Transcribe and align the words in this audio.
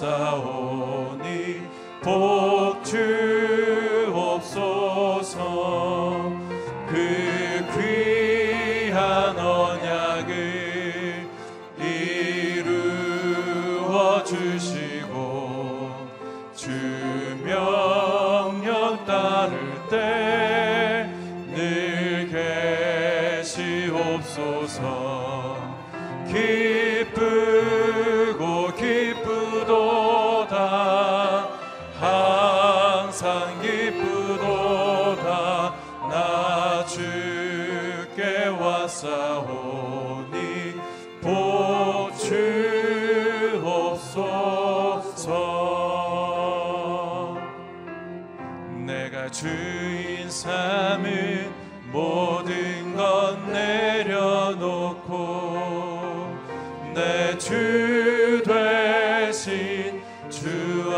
역사오니 0.00 1.62
보 2.02 2.37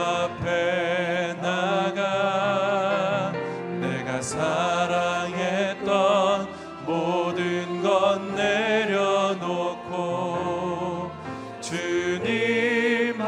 앞에 0.01 1.35
나가 1.43 3.33
내가 3.81 4.23
사랑했던 4.23 5.89
모든 6.87 7.83
것 7.83 8.21
내려놓고 8.35 10.01
주님만 11.61 13.27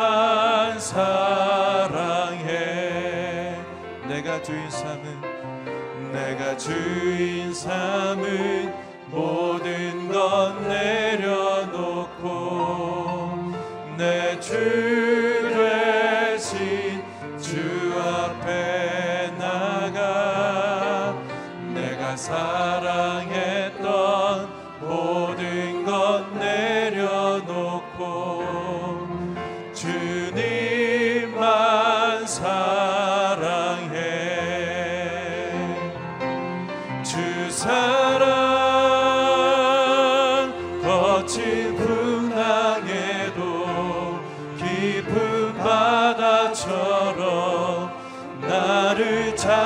사랑해. 0.81 2.43
내가 4.09 4.41
주인 4.43 4.71
삼은 4.71 6.13
내가 6.13 6.57
주 6.57 7.02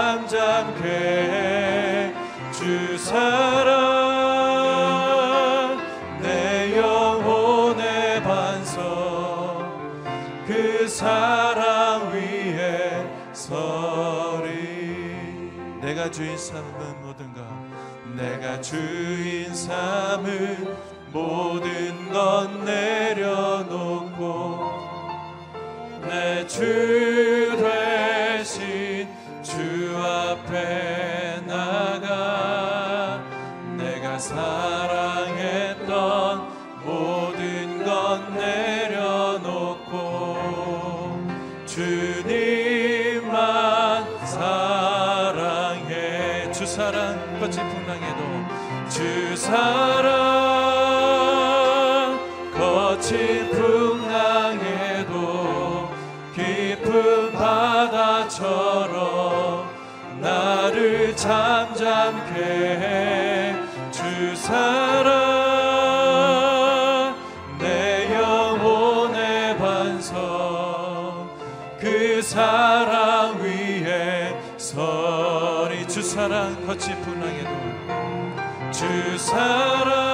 잠잠케 0.06 0.84
주 2.52 2.96
사랑 2.96 3.74
내 6.22 6.78
영혼의 6.78 8.22
반석 8.22 9.66
그 10.46 10.86
사랑 10.86 12.12
위에 12.12 13.04
서리 13.32 14.46
내가 15.80 16.08
주인 16.08 16.38
삶은 16.38 17.02
뭐든가 17.02 17.42
내가 18.14 18.60
주인 18.60 19.52
삶은 19.52 20.76
모든 21.10 22.12
것 22.12 22.48
내려놓고 22.64 24.16
내 26.02 26.46
주. 26.46 27.55
사랑 49.46 50.98
거친 52.52 53.50
풍랑에도 53.52 55.14
깊은 56.34 57.32
바다처럼 57.32 58.96
나를 60.20 61.14
잠잠케 61.16 62.34
해 62.42 63.56
주 63.96 64.36
사랑. 64.36 65.14
내 67.58 68.14
영혼의 68.14 69.56
반성 69.56 71.30
그 71.80 72.20
사랑 72.20 73.40
위에 73.42 74.34
서리 74.58 75.86
주 75.88 76.02
사랑 76.02 76.66
거친 76.66 77.00
풍랑에도 77.02 77.55
주 78.96 79.18
사랑 79.18 80.05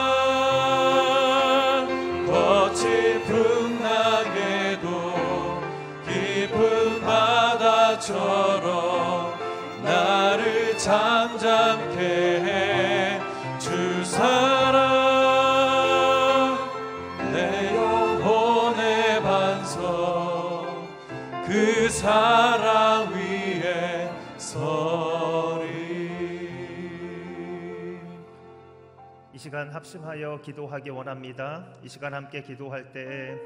합심하여 29.82 30.40
기도하기 30.42 30.90
원합니다. 30.90 31.64
이 31.82 31.88
시간 31.88 32.14
함께 32.14 32.40
기도할 32.40 32.92
때 32.92 33.36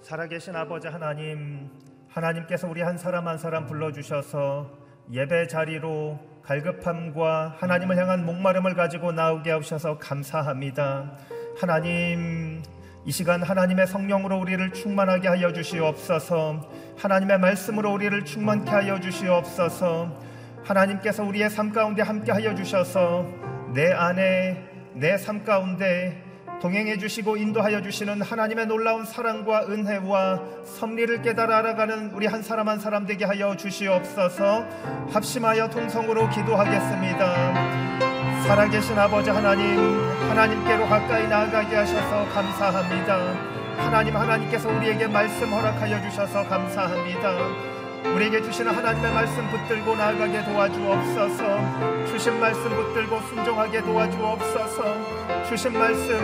살아계신 0.00 0.56
아버지 0.56 0.88
하나님, 0.88 1.70
하나님께서 2.08 2.68
우리 2.68 2.82
한 2.82 2.98
사람 2.98 3.28
한 3.28 3.38
사람 3.38 3.66
불러주셔서 3.66 4.68
예배 5.12 5.46
자리로 5.46 6.18
갈급함과 6.42 7.54
하나님을 7.58 7.96
향한 7.96 8.26
목마름을 8.26 8.74
가지고 8.74 9.12
나오게 9.12 9.52
하셔서 9.52 9.98
감사합니다. 9.98 11.16
하나님, 11.56 12.62
이 13.04 13.12
시간 13.12 13.40
하나님의 13.42 13.86
성령으로 13.86 14.40
우리를 14.40 14.72
충만하게 14.72 15.28
하여 15.28 15.52
주시옵소서. 15.52 16.72
하나님의 16.98 17.38
말씀으로 17.38 17.92
우리를 17.92 18.24
충만케 18.24 18.68
하여 18.68 18.98
주시옵소서. 18.98 20.12
하나님께서 20.64 21.22
우리의 21.22 21.50
삶 21.50 21.70
가운데 21.70 22.02
함께 22.02 22.32
하여 22.32 22.52
주셔서 22.52 23.24
내 23.72 23.92
안에 23.92 24.71
내 24.94 25.16
삶 25.16 25.44
가운데 25.44 26.22
동행해 26.60 26.96
주시고 26.96 27.36
인도하여 27.36 27.82
주시는 27.82 28.22
하나님의 28.22 28.66
놀라운 28.66 29.04
사랑과 29.04 29.66
은혜와 29.66 30.40
섭리를 30.64 31.22
깨달아 31.22 31.58
알아가는 31.58 32.12
우리 32.12 32.26
한 32.26 32.42
사람 32.42 32.68
한 32.68 32.78
사람 32.78 33.04
되게 33.04 33.24
하여 33.24 33.56
주시옵소서. 33.56 34.64
합심하여 35.12 35.70
통성으로 35.70 36.28
기도하겠습니다. 36.30 37.54
살아계신 38.46 38.96
아버지 38.96 39.30
하나님, 39.30 39.76
하나님께로 40.30 40.86
가까이 40.86 41.26
나아가게 41.26 41.74
하셔서 41.74 42.28
감사합니다. 42.32 43.16
하나님 43.78 44.16
하나님께서 44.16 44.68
우리에게 44.68 45.08
말씀 45.08 45.52
허락하여 45.52 46.00
주셔서 46.02 46.44
감사합니다. 46.44 47.71
우리에게 48.04 48.42
주시는 48.42 48.72
하나님의 48.74 49.12
말씀 49.12 49.48
붙들고 49.50 49.96
나아가게 49.96 50.44
도와주옵소서. 50.44 52.06
주신 52.06 52.38
말씀 52.40 52.62
붙들고 52.70 53.20
순종하게 53.28 53.80
도와주옵소서. 53.82 55.44
주신 55.48 55.72
말씀 55.72 56.18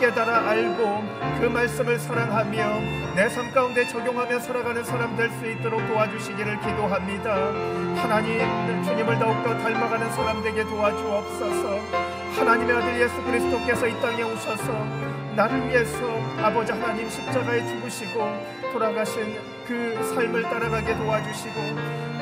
깨달아 0.00 0.48
알고 0.50 1.04
그 1.40 1.46
말씀을 1.46 1.98
사랑하며 1.98 2.80
내 3.16 3.28
삶 3.28 3.50
가운데 3.52 3.86
적용하며 3.86 4.38
살아가는 4.40 4.84
사람 4.84 5.16
될 5.16 5.30
수 5.30 5.46
있도록 5.50 5.86
도와주시기를 5.88 6.60
기도합니다. 6.60 7.34
하나님 7.96 8.40
주님을 8.84 9.18
더욱더 9.18 9.56
닮아가는 9.58 10.10
사람 10.12 10.42
되게 10.42 10.62
도와주옵소서. 10.64 11.80
하나님의 12.36 12.76
아들 12.76 13.00
예수 13.00 13.22
그리스도께서 13.22 13.88
이 13.88 14.00
땅에 14.00 14.22
오셔서 14.22 14.86
나를 15.36 15.68
위해서 15.68 15.98
아버지 16.42 16.72
하나님 16.72 17.08
십자가에 17.10 17.66
죽으시고 17.68 18.20
돌아가신 18.72 19.36
그 19.66 20.02
삶을 20.14 20.42
따라가게 20.42 20.96
도와주시고 20.96 21.54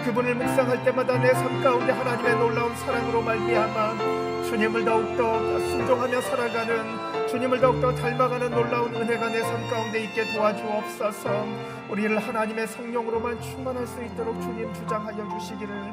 그분을 0.05 0.34
묵상할 0.34 0.84
때마다 0.84 1.16
내 1.19 1.32
삶 1.32 1.62
가운데 1.62 1.93
하나님의 1.93 2.34
놀라운 2.37 2.75
사랑으로 2.76 3.22
말미암아 3.22 4.43
주님을 4.44 4.84
더욱더 4.84 5.58
순종하며 5.61 6.20
살아가는 6.22 7.28
주님을 7.28 7.61
더욱더 7.61 7.94
닮아가는 7.94 8.50
놀라운 8.50 8.94
은혜가 8.94 9.28
내 9.31 9.40
삶 9.43 9.69
가운데 9.69 10.05
있게 10.05 10.32
도와주옵소서. 10.34 11.46
우리를 11.90 12.19
하나님의 12.19 12.67
성령으로만 12.67 13.40
충만할 13.40 13.87
수 13.87 14.02
있도록 14.05 14.40
주님 14.43 14.72
주장하여 14.75 15.38
주시기를 15.38 15.93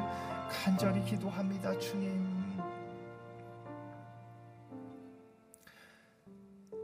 간절히 0.50 1.02
기도합니다 1.04 1.78
주님 1.78 2.31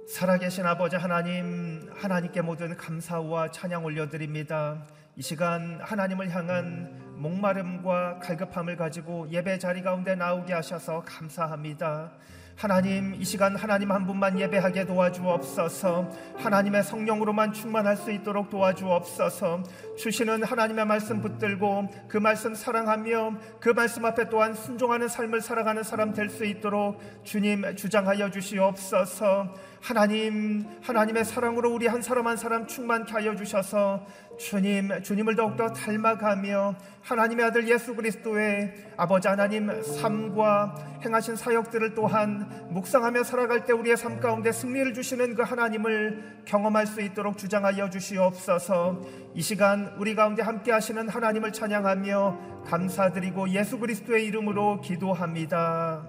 살아계신 0.09 0.65
아버지 0.65 0.97
하나님, 0.97 1.87
하나님께 1.95 2.41
모든 2.41 2.75
감사와 2.75 3.51
찬양 3.51 3.85
올려드립니다. 3.85 4.87
이 5.17 5.21
시간 5.21 5.79
하나님을 5.83 6.35
향한 6.35 7.15
목마름과 7.17 8.21
갈급함을 8.21 8.79
가지고 8.79 9.29
예배 9.31 9.59
자리 9.59 9.83
가운데 9.83 10.15
나오게 10.15 10.55
하셔서 10.55 11.03
감사합니다. 11.05 12.13
하나님 12.57 13.15
이 13.15 13.25
시간 13.25 13.55
하나님 13.55 13.93
한 13.93 14.05
분만 14.05 14.41
예배하게 14.41 14.87
도와주옵소서 14.87 16.11
하나님의 16.39 16.83
성령으로만 16.83 17.53
충만할 17.53 17.97
수 17.97 18.11
있도록 18.11 18.51
도와주옵소서 18.51 19.63
주시는 19.99 20.45
하나님의 20.45 20.87
말씀 20.87 21.21
붙들고 21.21 21.89
그 22.09 22.17
말씀 22.17 22.55
사랑하며 22.55 23.39
그 23.61 23.71
말씀 23.71 24.05
앞에 24.05 24.29
또한 24.31 24.55
순종하는 24.55 25.09
삶을 25.09 25.41
살아가는 25.41 25.83
사람 25.83 26.13
될 26.15 26.29
수 26.29 26.45
있도록 26.45 27.01
주님 27.25 27.75
주장하여 27.75 28.31
주시옵소서. 28.31 29.55
하나님 29.81 30.65
하나님의 30.83 31.25
사랑으로 31.25 31.73
우리 31.73 31.87
한 31.87 32.03
사람 32.03 32.27
한 32.27 32.37
사람 32.37 32.67
충만케 32.67 33.13
하여 33.13 33.35
주셔서 33.35 34.05
주님 34.39 35.03
주님을 35.03 35.37
더욱더 35.37 35.73
닮아가며 35.73 36.77
하나님의 37.03 37.47
아들 37.47 37.69
예수 37.69 37.95
그리스도의 37.95 38.75
아버지 38.97 39.29
하나님 39.29 39.83
삶과 39.83 40.99
행하신 41.05 41.37
사역들을 41.37 41.95
또한 41.95 42.69
묵상하며 42.71 43.23
살아갈 43.25 43.65
때 43.65 43.73
우리의 43.73 43.97
삶 43.97 44.21
가운데 44.21 44.53
승리를 44.53 44.93
주시는 44.95 45.35
그 45.35 45.43
하나님을 45.43 46.43
경험할 46.45 46.87
수 46.87 47.01
있도록 47.01 47.39
주장하여 47.39 47.89
주시옵소서. 47.89 49.01
이 49.35 49.41
시간 49.41 49.88
우리 49.97 50.15
가운데 50.15 50.43
함께 50.43 50.73
하시는 50.73 51.09
하나님을 51.09 51.53
찬양하며 51.53 52.63
감사드리고 52.67 53.49
예수 53.51 53.79
그리스도의 53.79 54.27
이름으로 54.27 54.81
기도합니다 54.81 56.07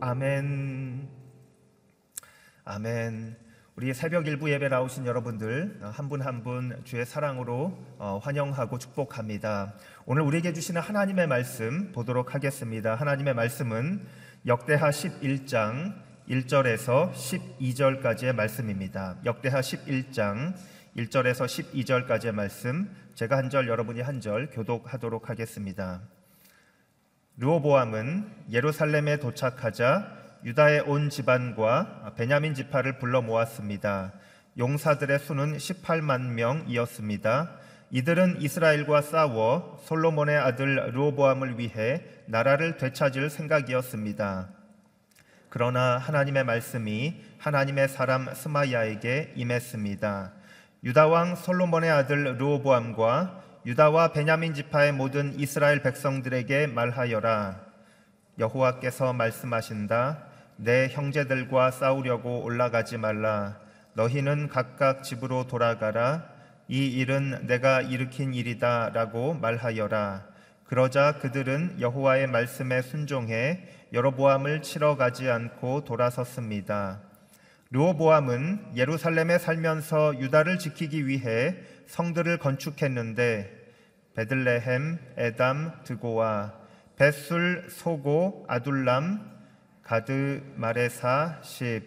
아멘 0.00 1.08
아멘. 2.64 3.36
우리 3.74 3.92
새벽 3.94 4.26
일부 4.28 4.50
예배 4.50 4.68
나오신 4.68 5.06
여러분들 5.06 5.80
한 5.82 6.08
분 6.08 6.20
한 6.22 6.42
분 6.44 6.80
주의 6.84 7.04
사랑으로 7.06 7.76
어, 7.98 8.20
환영하고 8.22 8.78
축복합니다. 8.78 9.74
오늘 10.06 10.22
우리에게 10.22 10.52
주시는 10.52 10.80
하나님의 10.80 11.26
말씀 11.26 11.90
보도록 11.92 12.34
하겠습니다. 12.34 12.94
하나님의 12.94 13.34
말씀은 13.34 14.06
역대하 14.46 14.90
11장 14.90 15.94
1절에서 16.28 17.12
12절까지의 17.12 18.34
말씀입니다. 18.34 19.16
역대하 19.24 19.60
11장 19.60 20.54
1절에서 20.96 21.46
12절까지의 21.46 22.32
말씀 22.32 22.94
제가 23.14 23.36
한 23.38 23.48
절 23.50 23.68
여러분이 23.68 24.00
한 24.00 24.20
절 24.20 24.50
교독하도록 24.50 25.30
하겠습니다. 25.30 26.02
르호보암은 27.38 28.30
예루살렘에 28.50 29.18
도착하자 29.18 30.20
유다의 30.44 30.80
온 30.82 31.08
집안과 31.08 32.12
베냐민 32.16 32.54
지파를 32.54 32.98
불러 32.98 33.22
모았습니다. 33.22 34.12
용사들의 34.58 35.18
수는 35.20 35.56
18만 35.56 36.32
명이었습니다. 36.32 37.56
이들은 37.90 38.40
이스라엘과 38.40 39.02
싸워 39.02 39.78
솔로몬의 39.86 40.36
아들 40.36 40.92
르호보암을 40.92 41.58
위해 41.58 42.02
나라를 42.26 42.76
되찾을 42.76 43.30
생각이었습니다. 43.30 44.48
그러나 45.48 45.98
하나님의 45.98 46.44
말씀이 46.44 47.22
하나님의 47.38 47.88
사람 47.88 48.32
스마야에게 48.34 49.32
임했습니다. 49.36 50.32
유다 50.84 51.06
왕 51.06 51.36
솔로몬의 51.36 51.88
아들 51.90 52.36
르호보암과 52.38 53.40
유다와 53.66 54.08
베냐민 54.08 54.52
지파의 54.52 54.90
모든 54.90 55.38
이스라엘 55.38 55.80
백성들에게 55.80 56.66
말하여라. 56.66 57.60
여호와께서 58.40 59.12
말씀하신다. 59.12 60.24
내 60.56 60.88
형제들과 60.88 61.70
싸우려고 61.70 62.42
올라가지 62.42 62.98
말라. 62.98 63.58
너희는 63.94 64.48
각각 64.48 65.04
집으로 65.04 65.46
돌아가라. 65.46 66.24
이 66.66 66.84
일은 66.88 67.46
내가 67.46 67.80
일으킨 67.80 68.34
일이다. 68.34 68.90
라고 68.92 69.34
말하여라. 69.34 70.26
그러자 70.64 71.18
그들은 71.20 71.80
여호와의 71.80 72.26
말씀에 72.26 72.82
순종해 72.82 73.68
여로보암을 73.92 74.62
치러 74.62 74.96
가지 74.96 75.30
않고 75.30 75.84
돌아섰습니다. 75.84 77.11
르호보암은 77.72 78.72
예루살렘에 78.76 79.38
살면서 79.38 80.20
유다를 80.20 80.58
지키기 80.58 81.06
위해 81.06 81.56
성들을 81.86 82.36
건축했는데 82.36 83.50
베들레헴, 84.14 84.98
에담, 85.16 85.72
드고와 85.84 86.52
베술 86.96 87.68
소고 87.70 88.44
아둘람 88.46 89.32
가드 89.84 90.42
마레사 90.56 91.40
십 91.42 91.80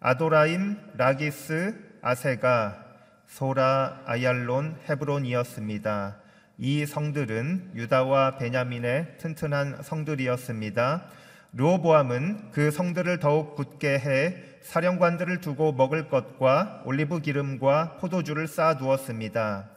아도라임 0.00 0.78
라기스 0.96 1.74
아세가 2.00 2.82
소라 3.26 4.04
아얄론 4.06 4.78
헤브론이었습니다. 4.88 6.16
이 6.58 6.86
성들은 6.86 7.72
유다와 7.74 8.38
베냐민의 8.38 9.18
튼튼한 9.18 9.82
성들이었습니다. 9.82 11.08
르호보암은 11.56 12.50
그 12.52 12.70
성들을 12.70 13.18
더욱 13.18 13.54
굳게 13.56 13.98
해 13.98 14.34
사령관들을 14.60 15.40
두고 15.40 15.72
먹을 15.72 16.10
것과 16.10 16.82
올리브 16.84 17.20
기름과 17.20 17.96
포도주를 17.96 18.46
쌓아 18.46 18.76
두었습니다. 18.76 19.70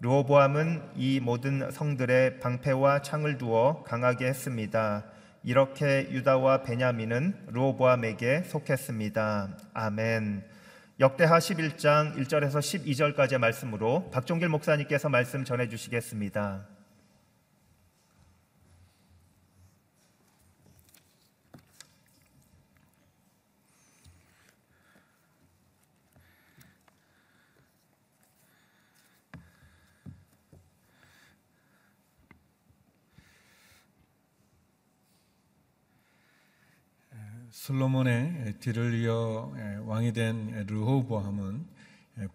르호보암은 0.00 0.92
이 0.96 1.20
모든 1.20 1.70
성들의 1.70 2.40
방패와 2.40 3.02
창을 3.02 3.36
두어 3.36 3.82
강하게 3.82 4.28
했습니다. 4.28 5.04
이렇게 5.44 6.08
유다와 6.10 6.62
베냐민은 6.62 7.34
르호보암에게 7.48 8.44
속했습니다. 8.44 9.58
아멘. 9.74 10.42
역대하 11.00 11.38
11장 11.38 12.16
1절에서 12.16 12.60
12절까지의 12.60 13.36
말씀으로 13.36 14.10
박종길 14.10 14.48
목사님께서 14.48 15.10
말씀 15.10 15.44
전해 15.44 15.68
주시겠습니다. 15.68 16.79
솔로몬의 37.70 38.54
뒤를 38.58 38.94
이어 38.94 39.52
왕이 39.84 40.12
된 40.12 40.66
르호보암은 40.66 41.64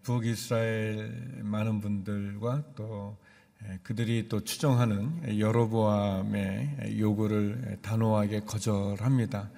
북이스라엘 0.02 1.42
많은 1.42 1.82
분들과 1.82 2.62
또 2.74 3.18
그들이 3.82 4.30
또 4.30 4.42
추종하는 4.42 5.38
여로보암의 5.38 6.98
요구를 6.98 7.80
단호하게 7.82 8.44
거절합니다. 8.46 9.50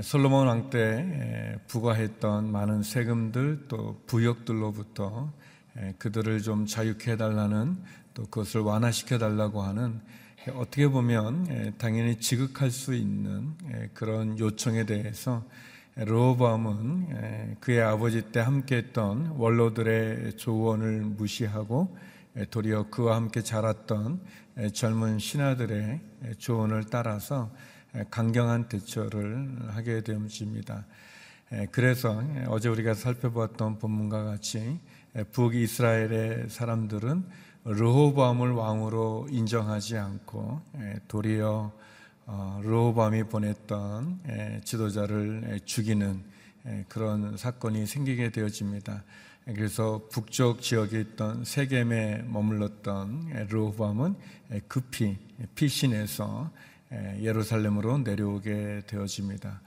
솔로몬 0.00 0.46
왕 0.46 0.70
때 0.70 1.58
부과했던 1.68 2.50
많은 2.50 2.82
세금들 2.82 3.66
또 3.68 4.02
부역들로부터 4.06 5.30
그들을 5.98 6.40
좀 6.40 6.64
자유케 6.64 7.12
해달라는 7.12 7.76
또 8.14 8.22
그것을 8.22 8.62
완화시켜 8.62 9.18
달라고 9.18 9.60
하는 9.60 10.00
어떻게 10.52 10.88
보면 10.88 11.46
예, 11.48 11.72
당연히 11.78 12.16
지극할 12.16 12.70
수 12.70 12.94
있는 12.94 13.54
예, 13.72 13.88
그런 13.94 14.38
요청에 14.38 14.84
대해서 14.84 15.42
로보암은 15.96 17.08
예, 17.10 17.56
그의 17.60 17.80
아버지 17.80 18.20
때 18.30 18.40
함께했던 18.40 19.36
원로들의 19.38 20.36
조언을 20.36 21.00
무시하고 21.00 21.96
도리어 22.50 22.90
그와 22.90 23.16
함께 23.16 23.42
자랐던 23.42 24.20
젊은 24.72 25.18
신하들의 25.18 26.00
조언을 26.38 26.84
따라서 26.90 27.50
강경한 28.10 28.68
대처를 28.68 29.48
하게 29.68 30.02
되었습니다. 30.02 30.84
그래서 31.70 32.24
어제 32.48 32.68
우리가 32.68 32.94
살펴보았던 32.94 33.78
본문과 33.78 34.24
같이 34.24 34.80
북이스라엘의 35.30 36.48
사람들은 36.48 37.24
르호밤을 37.64 38.52
왕으로 38.52 39.26
인정하지 39.30 39.96
않고 39.96 40.60
도리어 41.08 41.72
어, 42.26 42.60
르호밤이 42.62 43.24
보냈던 43.24 44.62
지도자를 44.64 45.60
죽이는 45.64 46.22
그런 46.88 47.36
사건이 47.36 47.86
생기게 47.86 48.30
되어집니다. 48.30 49.02
그래서 49.46 50.02
북쪽 50.10 50.60
지역에 50.62 51.00
있던 51.00 51.44
세겜에 51.44 52.24
머물렀던 52.26 53.46
르호밤은 53.50 54.14
급히 54.68 55.18
피신해서 55.54 56.50
예루살렘으로 57.20 57.98
내려오게 57.98 58.82
되어집니다. 58.86 59.60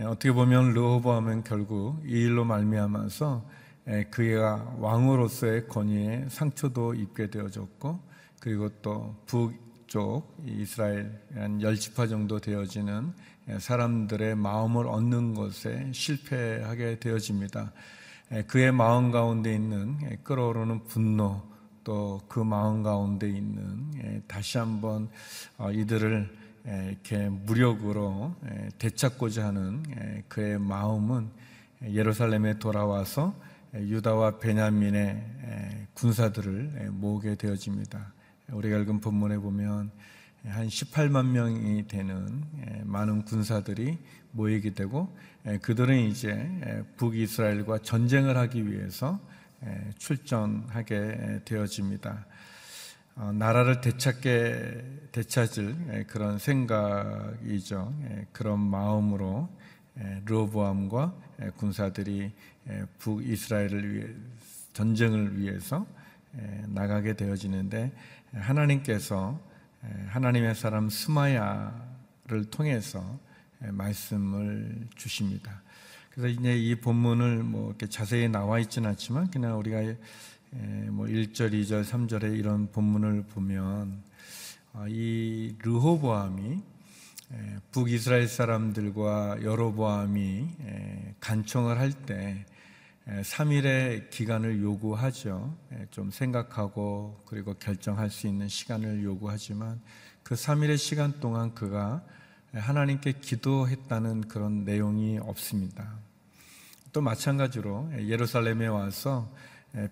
어떻게 0.00 0.32
보면 0.32 0.72
르호밤은 0.72 1.44
결국 1.44 2.02
이 2.06 2.10
일로 2.10 2.44
말미암아서 2.44 3.44
그가 4.10 4.74
왕으로서의 4.78 5.68
권위에 5.68 6.26
상처도 6.28 6.94
입게 6.94 7.30
되어졌고 7.30 7.98
그리고 8.40 8.68
또 8.82 9.16
북쪽 9.26 10.36
이스라엘 10.44 11.20
한 11.34 11.60
열지파 11.60 12.06
정도 12.06 12.38
되어지는 12.38 13.12
사람들의 13.58 14.36
마음을 14.36 14.86
얻는 14.86 15.34
것에 15.34 15.90
실패하게 15.92 16.98
되어집니다. 16.98 17.72
그의 18.46 18.72
마음 18.72 19.10
가운데 19.10 19.54
있는 19.54 19.98
끓어오르는 20.22 20.84
분노 20.84 21.42
또 21.82 22.20
그 22.28 22.40
마음 22.40 22.82
가운데 22.82 23.26
있는 23.26 24.22
다시 24.26 24.58
한번 24.58 25.08
어, 25.56 25.72
이들을 25.72 26.28
이렇게 26.66 27.30
무력으로 27.30 28.34
되찾고자 28.78 29.46
하는 29.46 29.82
그의 30.28 30.58
마음은 30.58 31.30
예루살렘에 31.82 32.58
돌아와서 32.58 33.34
유다와 33.78 34.38
베냐민의 34.38 35.88
군사들을 35.94 36.90
모으게 36.92 37.34
되어집니다. 37.36 38.12
우리가 38.50 38.78
읽은 38.78 39.00
본문에 39.00 39.38
보면 39.38 39.90
한 40.44 40.68
18만 40.68 41.26
명이 41.26 41.86
되는 41.86 42.44
많은 42.84 43.24
군사들이 43.24 43.98
모이게 44.32 44.74
되고 44.74 45.16
그들은 45.62 45.98
이제 45.98 46.84
북이스라엘과 46.96 47.78
전쟁을 47.78 48.36
하기 48.36 48.70
위해서 48.70 49.20
출전하게 49.98 51.42
되어집니다. 51.44 52.26
어, 53.16 53.32
나라를 53.32 53.80
되찾게 53.80 55.08
되찾을 55.10 56.06
그런 56.06 56.38
생각이죠. 56.38 57.92
그런 58.30 58.60
마음으로 58.60 59.48
르호보암과 60.24 61.14
군사들이 61.56 62.32
북이스라엘을 62.98 63.94
위해 63.94 64.08
전쟁을 64.72 65.38
위해서 65.38 65.86
나가게 66.68 67.14
되어지는데 67.14 67.92
하나님께서 68.32 69.40
하나님의 70.08 70.54
사람 70.54 70.88
스마야를 70.88 72.44
통해서 72.50 73.18
말씀을 73.60 74.86
주십니다. 74.94 75.62
그래서 76.10 76.28
이제 76.28 76.56
이 76.56 76.74
본문을 76.74 77.42
뭐 77.44 77.68
이렇게 77.68 77.88
자세히 77.88 78.28
나와 78.28 78.58
있지는 78.58 78.90
않지만 78.90 79.30
그냥 79.30 79.58
우리가 79.58 79.82
뭐 80.90 81.06
1절, 81.06 81.52
2절, 81.52 81.84
3절에 81.84 82.36
이런 82.36 82.70
본문을 82.72 83.24
보면 83.24 84.02
아, 84.72 84.86
이 84.88 85.54
르호보암이 85.62 86.62
북이스라엘 87.72 88.28
사람들과 88.28 89.38
여로보암이 89.42 90.48
간청을 91.20 91.78
할때 91.78 92.44
3일의 93.08 94.10
기간을 94.10 94.60
요구하죠. 94.62 95.56
좀 95.90 96.10
생각하고 96.10 97.22
그리고 97.26 97.54
결정할 97.54 98.10
수 98.10 98.26
있는 98.26 98.48
시간을 98.48 99.02
요구하지만 99.02 99.80
그 100.22 100.34
3일의 100.34 100.76
시간 100.76 101.18
동안 101.18 101.54
그가 101.54 102.04
하나님께 102.52 103.12
기도했다는 103.12 104.28
그런 104.28 104.64
내용이 104.64 105.18
없습니다. 105.18 105.98
또 106.92 107.00
마찬가지로 107.00 107.90
예루살렘에 107.94 108.66
와서 108.66 109.32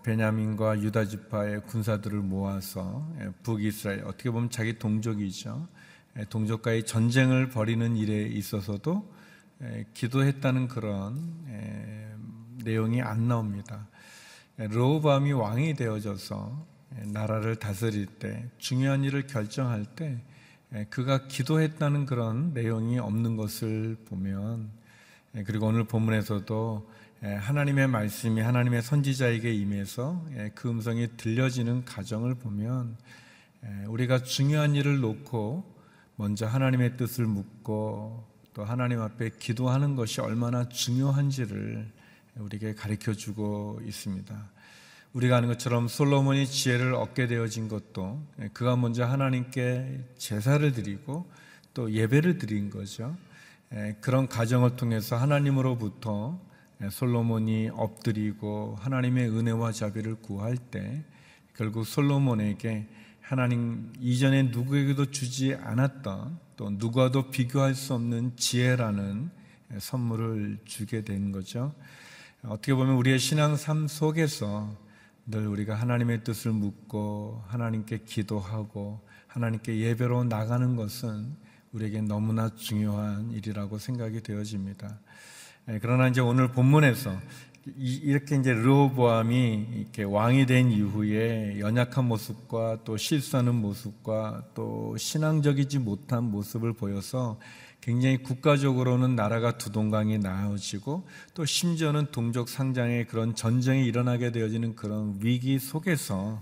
베냐민과 0.03 0.81
유다 0.81 1.05
지파의 1.05 1.61
군사들을 1.65 2.19
모아서 2.19 3.11
북이스라엘 3.41 4.03
어떻게 4.05 4.29
보면 4.29 4.51
자기 4.51 4.77
동족이죠. 4.77 5.67
동족과의 6.29 6.85
전쟁을 6.85 7.49
벌이는 7.49 7.95
일에 7.95 8.27
있어서도 8.27 9.11
기도했다는 9.95 10.67
그런 10.67 12.16
내용이 12.63 13.01
안 13.01 13.27
나옵니다. 13.27 13.87
로밤이 14.57 15.33
왕이 15.33 15.75
되어져서 15.75 16.65
나라를 17.13 17.57
다스릴 17.57 18.05
때 18.05 18.49
중요한 18.57 19.03
일을 19.03 19.27
결정할 19.27 19.85
때 19.85 20.19
그가 20.89 21.27
기도했다는 21.27 22.05
그런 22.05 22.53
내용이 22.53 22.99
없는 22.99 23.37
것을 23.37 23.97
보면 24.05 24.69
그리고 25.45 25.67
오늘 25.67 25.83
본문에서도 25.83 26.89
하나님의 27.21 27.87
말씀이 27.87 28.41
하나님의 28.41 28.81
선지자에게 28.81 29.53
임해서 29.53 30.25
그 30.55 30.69
음성이 30.69 31.07
들려지는 31.17 31.85
가정을 31.85 32.35
보면 32.35 32.97
우리가 33.87 34.23
중요한 34.23 34.75
일을 34.75 34.99
놓고 34.99 35.75
먼저 36.15 36.47
하나님의 36.47 36.97
뜻을 36.97 37.25
묻고 37.25 38.25
또 38.53 38.63
하나님 38.63 39.01
앞에 39.01 39.29
기도하는 39.37 39.95
것이 39.95 40.19
얼마나 40.19 40.67
중요한지를 40.67 41.91
우리에게 42.39 42.73
가르쳐 42.75 43.13
주고 43.13 43.79
있습니다. 43.85 44.49
우리가 45.13 45.37
아는 45.37 45.49
것처럼 45.49 45.87
솔로몬이 45.87 46.45
지혜를 46.45 46.93
얻게 46.93 47.27
되어진 47.27 47.67
것도 47.67 48.21
그가 48.53 48.75
먼저 48.75 49.05
하나님께 49.05 50.03
제사를 50.17 50.71
드리고 50.71 51.29
또 51.73 51.91
예배를 51.91 52.37
드린 52.37 52.69
거죠. 52.69 53.15
그런 54.01 54.27
과정을 54.27 54.75
통해서 54.75 55.15
하나님으로부터 55.15 56.39
솔로몬이 56.91 57.69
엎드리고 57.73 58.77
하나님의 58.79 59.29
은혜와 59.29 59.71
자비를 59.71 60.15
구할 60.15 60.57
때 60.57 61.03
결국 61.55 61.85
솔로몬에게 61.85 62.87
하나님 63.21 63.91
이전에 63.99 64.43
누구에게도 64.43 65.11
주지 65.11 65.55
않았던 65.55 66.39
또 66.55 66.69
누구와도 66.69 67.29
비교할 67.31 67.75
수 67.75 67.93
없는 67.93 68.37
지혜라는 68.37 69.31
선물을 69.79 70.59
주게 70.65 71.03
된 71.03 71.31
거죠. 71.31 71.73
어떻게 72.49 72.73
보면 72.73 72.95
우리의 72.95 73.19
신앙 73.19 73.57
삶 73.57 73.87
속에서 73.87 74.73
늘 75.25 75.47
우리가 75.47 75.75
하나님의 75.75 76.23
뜻을 76.23 76.53
묻고 76.53 77.43
하나님께 77.47 78.03
기도하고 78.05 79.01
하나님께 79.27 79.77
예배로 79.79 80.23
나가는 80.23 80.77
것은 80.77 81.35
우리에게 81.73 82.01
너무나 82.01 82.49
중요한 82.55 83.31
일이라고 83.31 83.77
생각이 83.79 84.23
되어집니다. 84.23 84.97
예, 85.69 85.79
그러나 85.81 86.07
이제 86.07 86.21
오늘 86.21 86.47
본문에서 86.53 87.19
이렇게 87.75 88.37
이제 88.37 88.53
르호보암이 88.53 89.67
이렇게 89.75 90.03
왕이 90.03 90.45
된 90.45 90.71
이후에 90.71 91.59
연약한 91.59 92.05
모습과 92.05 92.79
또 92.85 92.95
실수하는 92.95 93.55
모습과 93.55 94.45
또 94.53 94.95
신앙적이지 94.95 95.79
못한 95.79 96.23
모습을 96.23 96.71
보여서 96.71 97.37
굉장히 97.81 98.17
국가적으로는 98.17 99.15
나라가 99.15 99.57
두동강이 99.57 100.17
나아지고 100.17 101.07
또 101.33 101.45
심지어는 101.45 102.07
동족 102.11 102.49
상장의 102.49 103.07
그런 103.07 103.33
전쟁이 103.33 103.85
일어나게 103.85 104.31
되어지는 104.31 104.75
그런 104.75 105.17
위기 105.21 105.57
속에서 105.57 106.41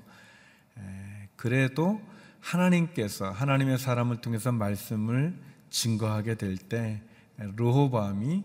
그래도 1.35 2.01
하나님께서 2.39 3.29
하나님의 3.31 3.77
사람을 3.77 4.21
통해서 4.21 4.51
말씀을 4.51 5.37
증거하게 5.69 6.35
될때 6.35 7.01
르호보암이 7.37 8.43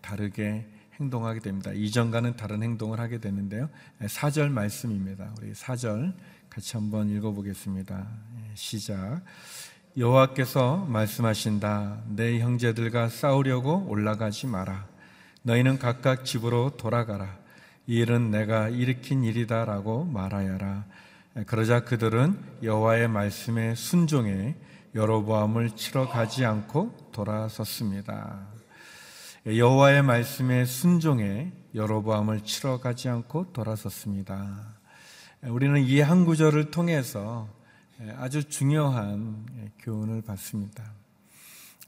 다르게 0.00 0.66
행동하게 1.00 1.40
됩니다. 1.40 1.72
이전과는 1.72 2.36
다른 2.36 2.62
행동을 2.62 3.00
하게 3.00 3.18
되는데요. 3.18 3.68
4절 4.00 4.50
말씀입니다. 4.50 5.34
우리 5.38 5.52
4절 5.52 6.14
같이 6.50 6.76
한번 6.76 7.08
읽어보겠습니다. 7.10 8.06
시작. 8.54 9.22
여호와께서 9.96 10.86
말씀하신다. 10.88 11.98
내 12.08 12.40
형제들과 12.40 13.08
싸우려고 13.08 13.86
올라가지 13.88 14.48
마라. 14.48 14.86
너희는 15.42 15.78
각각 15.78 16.24
집으로 16.24 16.70
돌아가라. 16.76 17.36
이 17.86 17.98
일은 17.98 18.32
내가 18.32 18.68
일으킨 18.70 19.22
일이다라고 19.22 20.04
말하여라. 20.06 20.84
그러자 21.46 21.84
그들은 21.84 22.36
여호와의 22.64 23.06
말씀에 23.06 23.76
순종해 23.76 24.56
여로보암을 24.96 25.70
치러 25.76 26.08
가지 26.08 26.44
않고 26.44 27.10
돌아섰습니다. 27.12 28.48
여호와의 29.46 30.02
말씀에 30.02 30.64
순종해 30.64 31.52
여로보암을 31.72 32.40
치러 32.40 32.80
가지 32.80 33.08
않고 33.08 33.52
돌아섰습니다. 33.52 34.74
우리는 35.42 35.80
이 35.84 36.00
한 36.00 36.24
구절을 36.24 36.72
통해서 36.72 37.48
예, 37.48 37.63
아주 38.16 38.42
중요한 38.48 39.46
예, 39.56 39.70
교훈을 39.78 40.22
받습니다. 40.22 40.82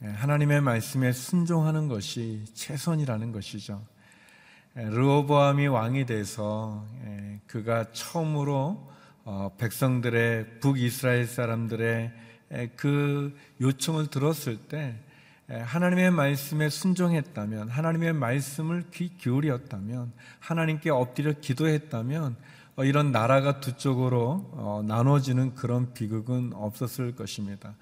예, 0.05 0.07
하나님의 0.07 0.61
말씀에 0.61 1.11
순종하는 1.11 1.89
것이 1.89 2.45
최선이라는 2.55 3.33
것이죠. 3.33 3.85
르호보암이 4.75 5.67
왕이 5.67 6.07
돼서 6.07 6.87
그가 7.47 7.91
처음으로 7.93 8.89
어, 9.25 9.51
백성들의 9.59 10.61
북이스라엘 10.61 11.27
사람들의 11.27 12.13
그 12.77 13.37
요청을 13.61 14.09
들었을 14.09 14.59
때 14.59 15.01
하나님의 15.49 16.11
말씀에 16.11 16.69
순종했다면 16.69 17.71
하나님의 17.71 18.13
말씀을 18.13 18.85
귀 18.93 19.17
기울였다면 19.17 20.13
하나님께 20.41 20.91
엎드려 20.91 21.33
기도했다면 21.33 22.33
어, 22.33 22.56
이런 22.85 23.11
나라가 23.11 23.61
두 23.61 23.77
쪽으로 23.77 24.51
어, 24.53 24.83
나눠지는 24.87 25.55
그런 25.55 25.95
비극은 25.95 26.53
없었을 26.55 27.15
것입니다. 27.15 27.75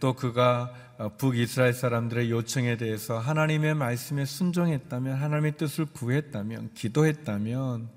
또 0.00 0.14
그가 0.14 0.72
어, 0.98 1.10
북이스라엘 1.18 1.74
사람들의 1.74 2.30
요청에 2.30 2.76
대해서 2.76 3.18
하나님의 3.18 3.74
말씀에 3.74 4.24
순종했다면 4.24 5.16
하나님의 5.16 5.56
뜻을 5.56 5.86
구했다면 5.86 6.70
기도했다면 6.74 7.88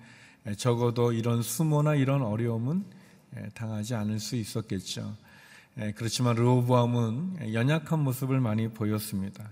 적어도 0.58 1.14
이런 1.14 1.42
수모나 1.42 1.96
이런 1.96 2.22
어려움은 2.22 2.84
당하지 3.54 3.96
않을 3.96 4.20
수 4.20 4.36
있었겠죠. 4.36 5.16
그렇지만 5.96 6.36
르호보암은 6.36 7.54
연약한 7.54 8.00
모습을 8.00 8.40
많이 8.40 8.70
보였습니다. 8.70 9.50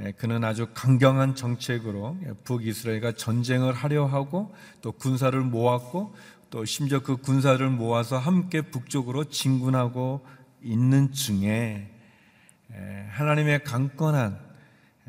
예, 0.00 0.12
그는 0.12 0.42
아주 0.42 0.68
강경한 0.74 1.36
정책으로 1.36 2.16
북이스라엘과 2.44 3.12
전쟁을 3.12 3.72
하려 3.72 4.06
하고 4.06 4.52
또 4.80 4.90
군사를 4.92 5.38
모았고 5.40 6.14
또 6.50 6.64
심지어 6.64 7.00
그 7.00 7.16
군사를 7.16 7.68
모아서 7.70 8.18
함께 8.18 8.60
북쪽으로 8.60 9.24
진군하고 9.24 10.26
있는 10.62 11.12
중에 11.12 11.90
예, 12.72 13.06
하나님의 13.10 13.62
강건한 13.64 14.38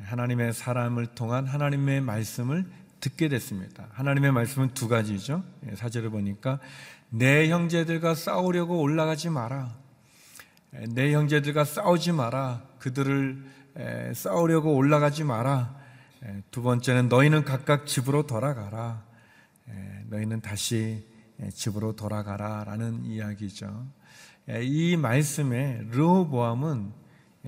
하나님의 0.03 0.53
사람을 0.53 1.07
통한 1.07 1.45
하나님의 1.45 2.01
말씀을 2.01 2.65
듣게 2.99 3.27
됐습니다. 3.29 3.87
하나님의 3.91 4.31
말씀은 4.33 4.73
두 4.73 4.87
가지죠. 4.87 5.43
예, 5.69 5.75
사절을 5.75 6.11
보니까 6.11 6.59
내 7.09 7.49
형제들과 7.49 8.13
싸우려고 8.13 8.79
올라가지 8.81 9.29
마라. 9.29 9.73
내 10.89 11.13
형제들과 11.13 11.63
싸우지 11.63 12.11
마라. 12.11 12.61
그들을 12.79 13.45
싸우려고 14.13 14.75
올라가지 14.75 15.23
마라. 15.23 15.75
두 16.51 16.61
번째는 16.61 17.09
너희는 17.09 17.43
각각 17.43 17.85
집으로 17.85 18.25
돌아가라. 18.25 19.03
너희는 20.05 20.41
다시 20.41 21.05
집으로 21.53 21.95
돌아가라라는 21.95 23.05
이야기죠. 23.05 23.87
이 24.61 24.95
말씀에 24.95 25.81
르호보암은 25.91 26.93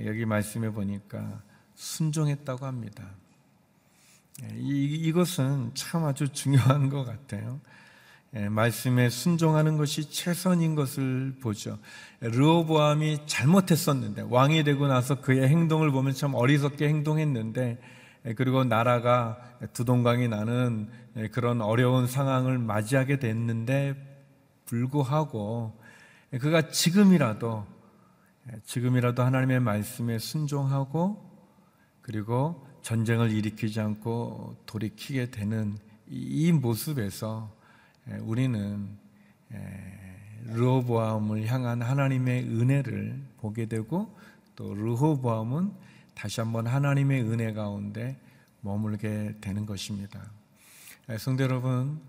여기 0.06 0.26
말씀해 0.26 0.72
보니까 0.72 1.42
순종했다고 1.76 2.66
합니다. 2.66 3.10
이, 4.56 5.12
것은 5.12 5.72
참 5.74 6.06
아주 6.06 6.30
중요한 6.30 6.90
것 6.90 7.04
같아요. 7.04 7.60
예, 8.38 8.50
말씀에 8.50 9.10
순종하는 9.10 9.78
것이 9.78 10.12
최선인 10.12 10.76
것을 10.76 11.34
보죠. 11.42 11.80
르호보암이 12.22 13.26
잘못했었는데 13.26 14.26
왕이 14.30 14.64
되고 14.64 14.86
나서 14.88 15.22
그의 15.22 15.48
행동을 15.48 15.92
보면 15.92 16.14
참 16.14 16.36
어리석게 16.36 16.88
행동했는데 16.88 17.80
예, 18.26 18.34
그리고 18.36 18.64
나라가 18.64 19.40
두동강이 19.74 20.28
나는 20.28 20.88
예, 21.16 21.28
그런 21.30 21.62
어려운 21.62 22.06
상황을 22.06 22.60
맞이하게 22.60 23.18
됐는데 23.18 23.96
불구하고 24.66 25.80
그가 26.40 26.70
지금이라도 26.70 27.66
지금이라도 28.66 29.24
하나님의 29.24 29.62
말씀에 29.62 30.20
순종하고 30.20 31.26
그리고 32.02 32.68
전쟁을 32.84 33.32
일으키지 33.32 33.80
않고 33.80 34.58
돌이키게 34.68 35.32
되는 35.32 35.78
이 36.08 36.52
모습에서 36.52 37.50
예, 37.52 37.57
우리는 38.22 38.88
르호보암을 40.46 41.46
향한 41.48 41.82
하나님의 41.82 42.44
은혜를 42.44 43.22
보게 43.38 43.66
되고 43.66 44.16
또 44.56 44.74
르호보암은 44.74 45.72
다시 46.16 46.40
한번 46.40 46.68
하나님의 46.68 47.24
은혜 47.24 47.54
가운데 47.54 48.18
머물게 48.62 49.36
되는 49.40 49.66
것입니다. 49.66 50.20
예, 51.10 51.18
성도 51.18 51.44
여러분, 51.44 52.02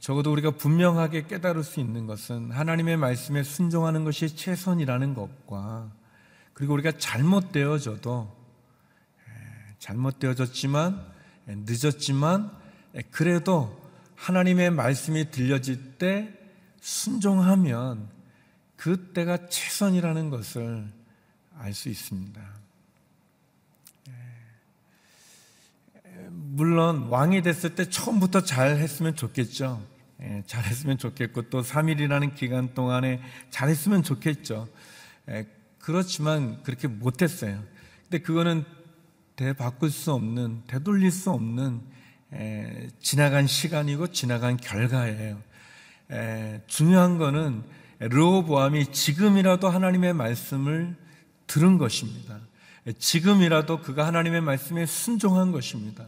적어도 0.00 0.32
우리가 0.32 0.52
분명하게 0.52 1.26
깨달을 1.26 1.62
수 1.62 1.80
있는 1.80 2.06
것은 2.06 2.50
하나님의 2.50 2.96
말씀에 2.96 3.42
순종하는 3.42 4.04
것이 4.04 4.34
최선이라는 4.34 5.14
것과 5.14 5.92
그리고 6.54 6.72
우리가 6.74 6.92
잘못되어져도 6.92 8.36
잘못되어졌지만 9.78 11.06
늦었지만 11.46 12.50
그래도 13.10 13.87
하나님의 14.18 14.70
말씀이 14.70 15.30
들려질 15.30 15.96
때 15.98 16.32
순종하면 16.80 18.08
그때가 18.76 19.48
최선이라는 19.48 20.30
것을 20.30 20.92
알 21.56 21.72
수 21.74 21.88
있습니다. 21.88 22.40
예. 24.08 24.12
물론 26.30 27.08
왕이 27.08 27.42
됐을 27.42 27.74
때 27.74 27.88
처음부터 27.88 28.42
잘 28.42 28.76
했으면 28.76 29.16
좋겠죠. 29.16 29.84
예, 30.20 30.42
잘 30.46 30.64
했으면 30.64 30.98
좋겠고 30.98 31.50
또 31.50 31.62
3일이라는 31.62 32.34
기간 32.34 32.74
동안에 32.74 33.20
잘 33.50 33.68
했으면 33.68 34.02
좋겠죠. 34.02 34.68
예, 35.30 35.46
그렇지만 35.78 36.62
그렇게 36.62 36.86
못했어요. 36.86 37.62
근데 38.02 38.18
그거는 38.18 38.64
되바꿀 39.36 39.90
수 39.90 40.12
없는, 40.12 40.62
되돌릴 40.66 41.10
수 41.10 41.30
없는 41.30 41.80
에, 42.34 42.88
지나간 43.00 43.46
시간이고 43.46 44.08
지나간 44.08 44.56
결과예요. 44.56 45.38
에, 46.12 46.60
중요한 46.66 47.18
거는 47.18 47.62
르호보암이 48.00 48.92
지금이라도 48.92 49.68
하나님의 49.68 50.12
말씀을 50.12 50.94
들은 51.46 51.78
것입니다. 51.78 52.38
에, 52.86 52.92
지금이라도 52.92 53.80
그가 53.80 54.06
하나님의 54.06 54.40
말씀에 54.42 54.86
순종한 54.86 55.52
것입니다. 55.52 56.04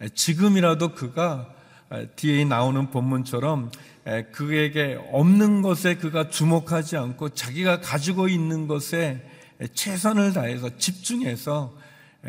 에, 0.00 0.08
지금이라도 0.08 0.94
그가 0.94 1.54
에, 1.92 2.06
뒤에 2.16 2.44
나오는 2.44 2.90
본문처럼 2.90 3.70
에, 4.06 4.24
그에게 4.24 4.98
없는 5.12 5.62
것에 5.62 5.96
그가 5.96 6.28
주목하지 6.28 6.96
않고 6.96 7.30
자기가 7.30 7.80
가지고 7.80 8.28
있는 8.28 8.66
것에 8.66 9.28
최선을 9.74 10.32
다해서 10.32 10.76
집중해서 10.76 11.81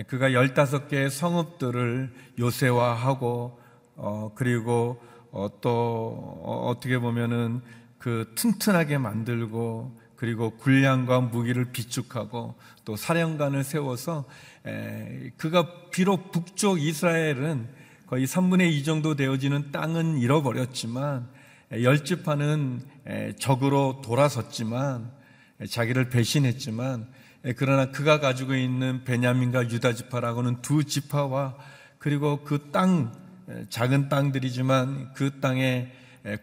그가 0.07 0.33
열다섯 0.33 0.87
개의 0.87 1.09
성읍들을 1.11 2.13
요새화하고 2.39 3.59
어 3.95 4.31
그리고 4.33 4.99
어, 5.31 5.49
또 5.61 6.39
어, 6.43 6.67
어떻게 6.69 6.97
보면은 6.99 7.61
그 7.97 8.31
튼튼하게 8.35 8.97
만들고 8.97 9.99
그리고 10.15 10.51
군량과 10.51 11.21
무기를 11.21 11.71
비축하고 11.71 12.55
또 12.85 12.95
사령관을 12.95 13.63
세워서 13.63 14.25
에, 14.65 15.31
그가 15.37 15.89
비록 15.89 16.31
북쪽 16.31 16.81
이스라엘은 16.81 17.67
거의 18.07 18.25
3분의 18.25 18.71
2 18.71 18.83
정도 18.83 19.15
되어지는 19.15 19.71
땅은 19.71 20.19
잃어버렸지만 20.19 21.27
열집하는 21.71 22.81
적으로 23.39 24.01
돌아섰지만 24.03 25.11
자기를 25.67 26.09
배신했지만 26.09 27.07
그러나 27.57 27.91
그가 27.91 28.19
가지고 28.19 28.55
있는 28.55 29.03
베냐민과 29.03 29.69
유다 29.69 29.93
지파라고는 29.93 30.61
두 30.61 30.85
지파와 30.85 31.55
그리고 31.99 32.43
그 32.43 32.71
땅 32.71 33.11
작은 33.69 34.07
땅들이지만 34.09 35.13
그 35.13 35.39
땅의 35.41 35.91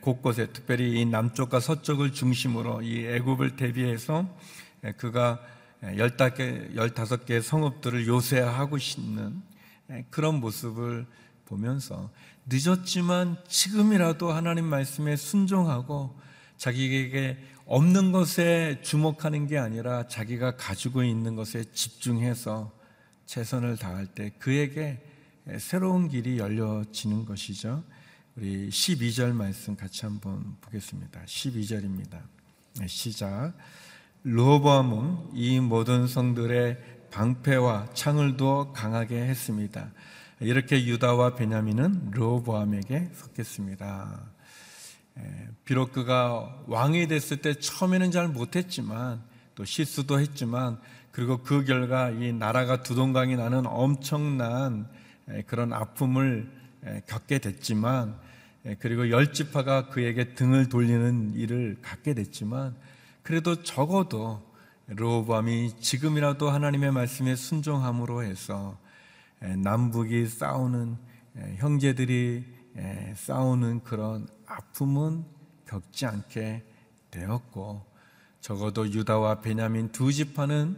곳곳에 0.02 0.52
특별히 0.52 1.00
이 1.00 1.06
남쪽과 1.06 1.60
서쪽을 1.60 2.12
중심으로 2.12 2.82
이 2.82 3.06
애굽을 3.06 3.56
대비해서 3.56 4.28
그가 4.98 5.40
열다섯 5.82 6.34
개 6.34 6.68
열다섯 6.74 7.24
개의 7.24 7.40
성읍들을 7.40 8.06
요새하고 8.06 8.76
있는 8.76 9.42
그런 10.10 10.40
모습을 10.40 11.06
보면서 11.46 12.10
늦었지만 12.46 13.38
지금이라도 13.48 14.30
하나님 14.30 14.66
말씀에 14.66 15.16
순종하고 15.16 16.14
자기에게 16.60 17.38
없는 17.64 18.12
것에 18.12 18.80
주목하는 18.82 19.46
게 19.46 19.56
아니라 19.56 20.06
자기가 20.08 20.56
가지고 20.56 21.02
있는 21.02 21.34
것에 21.34 21.64
집중해서 21.72 22.70
최선을 23.24 23.78
다할 23.78 24.06
때 24.06 24.30
그에게 24.38 25.02
새로운 25.58 26.08
길이 26.08 26.38
열려지는 26.38 27.24
것이죠. 27.24 27.82
우리 28.36 28.68
12절 28.68 29.32
말씀 29.32 29.74
같이 29.74 30.04
한번 30.04 30.56
보겠습니다. 30.60 31.22
12절입니다. 31.24 32.20
시작. 32.86 33.54
르호보암은 34.24 35.30
이 35.32 35.60
모든 35.60 36.06
성들의 36.06 36.76
방패와 37.10 37.94
창을 37.94 38.36
두어 38.36 38.72
강하게 38.72 39.22
했습니다. 39.22 39.90
이렇게 40.40 40.84
유다와 40.84 41.36
베냐민은 41.36 42.10
르호보암에게 42.10 43.12
섰겠습니다. 43.14 44.29
비록 45.64 45.92
그가 45.92 46.62
왕이 46.66 47.08
됐을 47.08 47.38
때 47.38 47.54
처음에는 47.54 48.10
잘 48.10 48.28
못했지만 48.28 49.22
또 49.54 49.64
실수도 49.64 50.20
했지만 50.20 50.78
그리고 51.12 51.38
그 51.38 51.64
결과 51.64 52.10
이 52.10 52.32
나라가 52.32 52.82
두동강이 52.82 53.36
나는 53.36 53.66
엄청난 53.66 54.88
그런 55.46 55.72
아픔을 55.72 56.50
겪게 57.06 57.38
됐지만 57.38 58.16
그리고 58.78 59.10
열지파가 59.10 59.88
그에게 59.88 60.34
등을 60.34 60.68
돌리는 60.68 61.34
일을 61.34 61.78
갖게 61.82 62.14
됐지만 62.14 62.74
그래도 63.22 63.62
적어도 63.62 64.42
르호보암이 64.86 65.80
지금이라도 65.80 66.50
하나님의 66.50 66.92
말씀에 66.92 67.36
순종함으로 67.36 68.22
해서 68.24 68.76
남북이 69.40 70.26
싸우는 70.26 70.96
형제들이 71.56 72.44
싸우는 73.14 73.84
그런 73.84 74.26
아픔은 74.50 75.24
겪지 75.66 76.06
않게 76.06 76.64
되었고 77.10 77.86
적어도 78.40 78.88
유다와 78.90 79.40
베냐민 79.40 79.92
두 79.92 80.12
지파는 80.12 80.76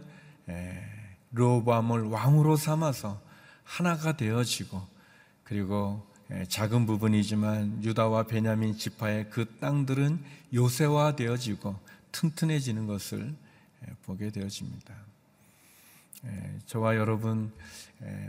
르호보암을 1.31 2.03
왕으로 2.03 2.55
삼아서 2.55 3.19
하나가 3.63 4.15
되어지고 4.15 4.81
그리고 5.43 6.05
작은 6.47 6.85
부분이지만 6.85 7.83
유다와 7.83 8.23
베냐민 8.23 8.77
지파의 8.77 9.29
그 9.29 9.57
땅들은 9.59 10.23
요새화 10.53 11.15
되어지고 11.15 11.79
튼튼해지는 12.11 12.85
것을 12.85 13.35
보게 14.03 14.29
되어집니다. 14.29 14.93
저와 16.67 16.95
여러분 16.95 17.51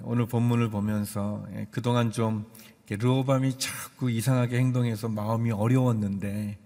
오늘 0.03 0.27
본문을 0.27 0.71
보면서 0.71 1.47
그동안 1.71 2.11
좀 2.11 2.51
르호밤이 2.89 3.59
자꾸 3.59 4.11
이상하게 4.11 4.59
행동해서 4.59 5.09
마음이 5.09 5.51
어려웠는데 5.51 6.59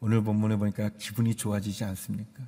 오늘 0.00 0.22
본문에 0.22 0.56
보니까 0.56 0.90
기분이 0.98 1.34
좋아지지 1.34 1.84
않습니까? 1.84 2.42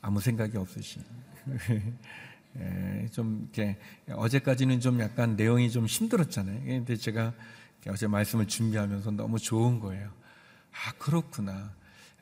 아무 0.00 0.20
생각이 0.20 0.56
없으시. 0.58 1.00
좀 3.12 3.48
이렇게 3.52 3.76
어제까지는 4.10 4.80
좀 4.80 5.00
약간 5.00 5.36
내용이 5.36 5.70
좀 5.70 5.86
힘들었잖아요. 5.86 6.64
근데 6.64 6.96
제가 6.96 7.32
어제 7.88 8.06
말씀을 8.06 8.46
준비하면서 8.46 9.12
너무 9.12 9.38
좋은 9.38 9.80
거예요. 9.80 10.10
아 10.72 10.92
그렇구나. 10.98 11.72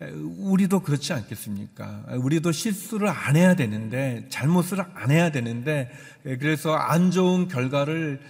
우리도 0.00 0.80
그렇지 0.80 1.12
않겠습니까? 1.12 2.04
우리도 2.16 2.52
실수를 2.52 3.08
안 3.08 3.36
해야 3.36 3.54
되는데, 3.54 4.26
잘못을 4.30 4.80
안 4.94 5.10
해야 5.10 5.30
되는데, 5.30 5.90
그래서 6.22 6.74
안 6.74 7.10
좋은 7.10 7.46
결과를 7.46 8.20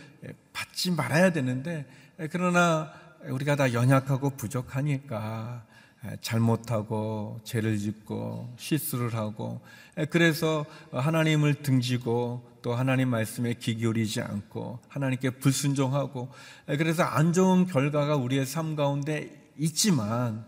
받지 0.52 0.90
말아야 0.90 1.32
되는데, 1.32 1.86
그러나 2.30 2.92
우리가 3.24 3.56
다 3.56 3.72
연약하고 3.72 4.30
부족하니까 4.30 5.64
잘못하고 6.20 7.40
죄를 7.44 7.78
짓고 7.78 8.54
실수를 8.58 9.14
하고 9.14 9.60
그래서 10.10 10.66
하나님을 10.90 11.62
등지고 11.62 12.50
또 12.60 12.74
하나님 12.74 13.08
말씀에 13.08 13.54
귀 13.54 13.76
기울이지 13.76 14.20
않고 14.20 14.80
하나님께 14.88 15.30
불순종하고 15.30 16.28
그래서 16.66 17.04
안 17.04 17.32
좋은 17.32 17.66
결과가 17.66 18.16
우리의 18.16 18.46
삶 18.46 18.74
가운데 18.74 19.52
있지만 19.56 20.44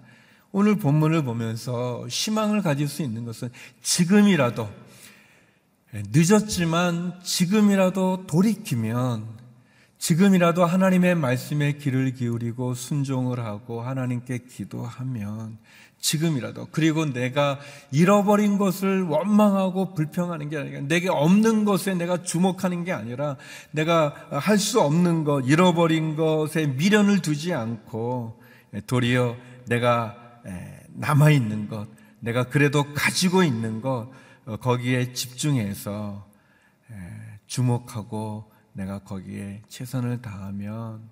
오늘 0.51 0.77
본문을 0.77 1.23
보면서 1.23 2.07
희망을 2.09 2.63
가질 2.63 2.89
수 2.89 3.03
있는 3.03 3.25
것은 3.25 3.51
지금이라도 3.83 4.69
늦었지만 5.93 7.21
지금이라도 7.23 8.27
돌이키면 8.27 9.44
지금이라도 10.05 10.67
하나님의 10.67 11.15
말씀에 11.15 11.79
귀를 11.79 12.13
기울이고 12.13 12.75
순종을 12.75 13.41
하고 13.41 13.81
하나님께 13.81 14.41
기도하면 14.51 15.57
지금이라도 15.99 16.69
그리고 16.73 17.07
내가 17.07 17.59
잃어버린 17.91 18.59
것을 18.59 19.05
원망하고 19.05 19.95
불평하는 19.95 20.51
게 20.51 20.59
아니라 20.59 20.81
내게 20.83 21.09
없는 21.09 21.65
것에 21.65 21.95
내가 21.95 22.23
주목하는 22.23 22.85
게 22.85 22.93
아니라 22.93 23.39
내가 23.71 24.15
할 24.31 24.59
수 24.59 24.83
없는 24.83 25.25
것 25.25 25.41
잃어버린 25.41 26.17
것에 26.17 26.67
미련을 26.67 27.23
두지 27.23 27.55
않고 27.55 28.43
도리어 28.87 29.37
내가 29.69 30.17
남아 30.97 31.31
있는 31.31 31.67
것 31.67 31.89
내가 32.21 32.45
그래도 32.51 32.93
가지고 32.93 33.43
있는 33.43 33.81
것 33.81 34.11
어, 34.45 34.59
거기에 34.59 35.15
집중해서 35.15 36.27
주목하고 37.47 38.53
내가 38.75 38.99
거기에 39.01 39.63
최선을 39.69 40.21
다하면 40.21 41.09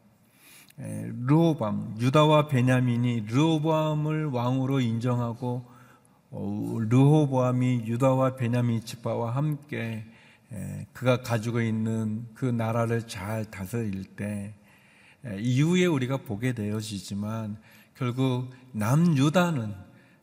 르호밤 0.77 1.97
유다와 2.01 2.49
베냐민이 2.49 3.27
르호보암을 3.29 4.27
왕으로 4.27 4.81
인정하고 4.81 5.65
어, 6.31 6.79
르호보암이 6.89 7.85
유다와 7.87 8.37
베냐민 8.37 8.85
지파와 8.85 9.37
함께 9.37 10.05
그가 10.93 11.23
가지고 11.23 11.61
있는 11.61 12.27
그 12.35 12.47
나라를 12.47 13.07
잘 13.07 13.45
다스릴 13.51 14.05
때 14.17 14.55
이후에 15.39 15.87
우리가 15.87 16.19
보게 16.19 16.53
되어지지만 16.53 17.59
결국 17.95 18.51
남유다는 18.73 19.75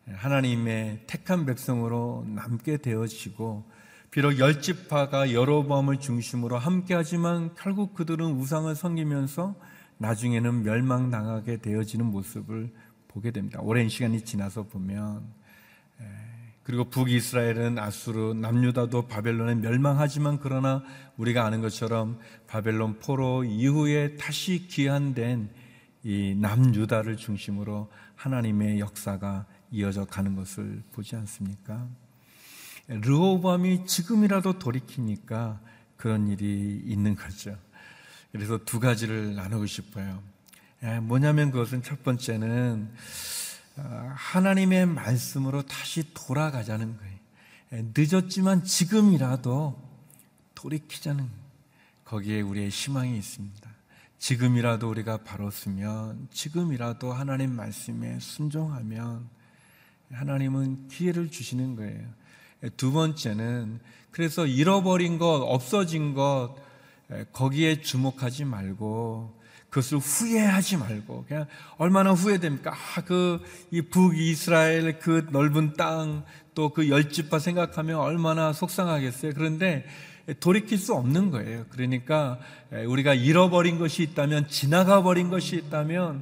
하나님의 0.08 1.04
택한 1.08 1.46
백성으로 1.46 2.26
남게 2.28 2.78
되어지고 2.78 3.69
비록 4.12 4.40
열 4.40 4.60
지파가 4.60 5.34
여로보암을 5.34 6.00
중심으로 6.00 6.58
함께하지만 6.58 7.54
결국 7.56 7.94
그들은 7.94 8.26
우상을 8.26 8.74
섬기면서 8.74 9.56
나중에는 10.00 10.64
멸망당하게 10.64 11.58
되어지는 11.58 12.06
모습을 12.08 12.74
보게 13.08 13.30
됩니다. 13.30 13.60
오랜 13.62 13.88
시간이 13.88 14.26
지나서 14.26 14.64
보면 14.64 15.40
그리고 16.64 16.90
북이스라엘은 16.90 17.78
아수르, 17.78 18.34
남유다도 18.34 19.08
바벨론에 19.08 19.56
멸망하지만 19.56 20.40
그러나 20.40 20.84
우리가 21.18 21.46
아는 21.46 21.62
것처럼 21.62 22.20
바벨론 22.48 23.00
포로 23.00 23.44
이후에 23.44 24.18
다시 24.18 24.68
귀환된 24.68 25.50
이 26.04 26.36
남유다를 26.36 27.18
중심으로 27.18 27.92
하나님의 28.16 28.80
역사가 28.80 29.46
이어져 29.72 30.06
가는 30.06 30.36
것을 30.36 30.84
보지 30.94 31.16
않습니까? 31.16 31.88
르호밤이 32.90 33.86
지금이라도 33.86 34.58
돌이키니까 34.58 35.62
그런 35.96 36.28
일이 36.28 36.82
있는 36.86 37.16
거죠. 37.16 37.56
그래서 38.32 38.58
두 38.66 38.80
가지를 38.80 39.36
나누고 39.36 39.68
싶어요. 39.68 40.22
예, 40.84 41.00
뭐냐면 41.00 41.52
그것은 41.52 41.84
첫 41.84 42.04
번째는 42.04 42.90
어, 43.78 44.14
하나님의 44.16 44.88
말씀으로 44.88 45.62
다시 45.62 46.04
돌아가자는 46.14 46.98
거예요. 46.98 47.20
예, 47.74 47.86
늦었지만 47.96 48.64
지금이라도 48.64 49.80
돌이키자는 50.56 51.30
거기에 52.06 52.42
우리의 52.42 52.70
희망이 52.70 53.18
있습니다. 53.18 53.70
지금이라도 54.18 54.90
우리가 54.90 55.18
바로 55.18 55.52
쓰면 55.52 56.28
지금이라도 56.32 57.14
하나님 57.14 57.56
말씀에 57.56 58.20
순종하면 58.20 59.30
하나님은 60.12 60.88
기회를 60.88 61.30
주시는 61.30 61.76
거예요. 61.76 62.19
예, 62.64 62.70
두 62.70 62.92
번째는 62.92 63.80
그래서 64.12 64.46
잃어버린 64.46 65.18
것, 65.18 65.42
없어진 65.42 66.14
것 66.14 66.56
거기에 67.32 67.82
주목하지 67.82 68.46
말고 68.46 69.38
그것을 69.70 70.00
후회하지 70.00 70.78
말고 70.78 71.26
그냥 71.28 71.46
얼마나 71.78 72.12
후회됩니까? 72.12 72.72
아, 72.74 73.02
그이 73.02 73.84
북이스라엘 73.90 75.00
그 75.00 75.28
넓은 75.32 75.74
땅 75.74 76.24
또 76.60 76.74
그 76.74 76.90
열집파 76.90 77.40
생각하면 77.40 77.96
얼마나 77.96 78.52
속상하겠어요. 78.52 79.32
그런데 79.34 79.86
돌이킬 80.42 80.78
수 80.78 80.94
없는 80.94 81.32
거예요. 81.32 81.64
그러니까 81.70 82.38
우리가 82.86 83.14
잃어버린 83.14 83.80
것이 83.80 84.04
있다면 84.04 84.50
지나가 84.50 85.02
버린 85.02 85.30
것이 85.30 85.56
있다면 85.56 86.22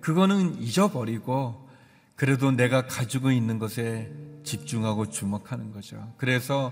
그거는 0.00 0.62
잊어버리고 0.62 1.68
그래도 2.14 2.52
내가 2.52 2.86
가지고 2.86 3.32
있는 3.32 3.58
것에 3.58 4.12
집중하고 4.44 5.10
주목하는 5.10 5.72
거죠. 5.72 6.12
그래서 6.16 6.70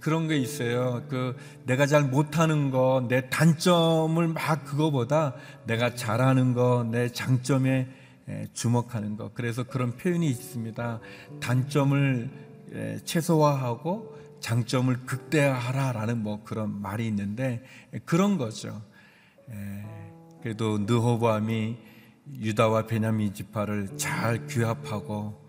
그런 0.00 0.26
게 0.26 0.38
있어요. 0.38 1.04
그 1.08 1.36
내가 1.66 1.86
잘 1.86 2.02
못하는 2.02 2.70
거, 2.70 3.06
내 3.08 3.28
단점을 3.28 4.26
막 4.28 4.64
그거보다 4.64 5.34
내가 5.66 5.94
잘하는 5.94 6.54
거, 6.54 6.84
내 6.90 7.08
장점에 7.08 7.88
주목하는 8.54 9.16
거. 9.16 9.30
그래서 9.34 9.62
그런 9.64 9.96
표현이 9.96 10.26
있습니다. 10.28 11.00
단점을 11.40 12.30
최소화하고 13.04 14.16
장점을 14.40 14.96
극대화하라라는 15.06 16.22
뭐 16.22 16.42
그런 16.42 16.80
말이 16.80 17.06
있는데 17.06 17.62
그런 18.04 18.38
거죠. 18.38 18.82
그래도 20.42 20.78
느호보암이 20.78 21.76
유다와 22.38 22.86
베냐민 22.86 23.34
지파를 23.34 23.96
잘 23.98 24.46
규합하고 24.46 25.34
예, 25.34 25.41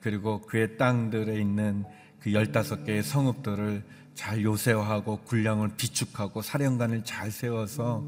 그리고 0.00 0.40
그의 0.42 0.76
땅들에 0.76 1.40
있는 1.40 1.84
그 2.20 2.32
열다섯 2.32 2.84
개의 2.84 3.02
성읍들을 3.02 3.82
잘 4.14 4.42
요새화하고 4.42 5.20
군량을 5.20 5.70
비축하고 5.76 6.42
사령관을 6.42 7.04
잘 7.04 7.30
세워서 7.30 8.06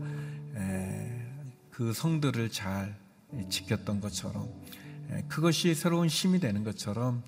예, 0.56 1.26
그 1.70 1.92
성들을 1.92 2.50
잘 2.50 2.94
지켰던 3.48 4.00
것처럼 4.00 4.48
예, 5.10 5.24
그것이 5.28 5.74
새로운 5.74 6.08
힘이 6.08 6.38
되는 6.38 6.62
것처럼 6.62 7.22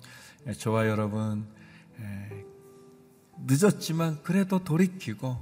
저와 0.57 0.87
여러분 0.87 1.45
늦었지만 3.45 4.23
그래도 4.23 4.63
돌이키고 4.63 5.37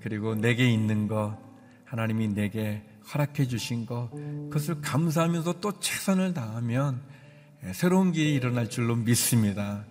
그리고 0.00 0.34
내게 0.34 0.70
있는 0.70 1.08
것 1.08 1.36
하나님이 1.84 2.28
내게 2.28 2.84
허락해 3.12 3.46
주신 3.46 3.84
것 3.84 4.10
그것을 4.10 4.80
감사하면서 4.80 5.60
또 5.60 5.80
최선을 5.80 6.34
다하면 6.34 7.02
예, 7.10 7.15
새로운 7.72 8.12
길이 8.12 8.34
일어날 8.34 8.70
줄로 8.70 8.94
믿습니다. 8.94 9.84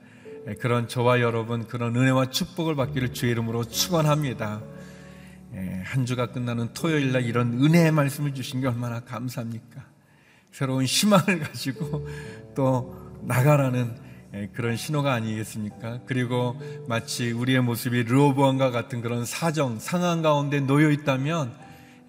예, 0.47 0.53
그런 0.53 0.87
저와 0.87 1.19
여러분 1.19 1.67
그런 1.67 1.95
은혜와 1.95 2.29
축복을 2.29 2.75
받기를 2.75 3.13
주의 3.13 3.31
이름으로 3.31 3.65
축원합니다. 3.65 4.61
예, 5.55 5.81
한 5.83 6.05
주가 6.05 6.27
끝나는 6.27 6.73
토요일 6.73 7.11
날 7.11 7.25
이런 7.25 7.53
은혜의 7.53 7.91
말씀을 7.91 8.33
주신 8.33 8.61
게 8.61 8.67
얼마나 8.67 9.01
감사합니까? 9.01 9.83
새로운 10.51 10.85
희망을 10.85 11.39
가지고 11.43 12.07
또 12.55 12.95
나가라는 13.23 14.05
그런 14.53 14.75
신호가 14.77 15.13
아니겠습니까? 15.13 16.01
그리고 16.05 16.61
마치 16.87 17.31
우리의 17.31 17.61
모습이 17.61 18.03
르호보암과 18.03 18.71
같은 18.71 19.01
그런 19.01 19.25
사정, 19.25 19.79
상황 19.79 20.21
가운데 20.21 20.59
놓여 20.59 20.91
있다면 20.91 21.53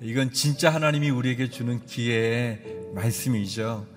이건 0.01 0.33
진짜 0.33 0.71
하나님이 0.71 1.11
우리에게 1.11 1.51
주는 1.51 1.85
기회의 1.87 2.61
말씀이죠. 2.95 3.96